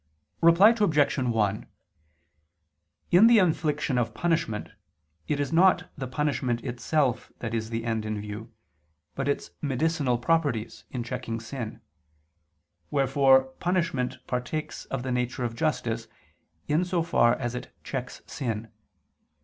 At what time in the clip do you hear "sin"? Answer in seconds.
11.39-11.81, 18.25-18.71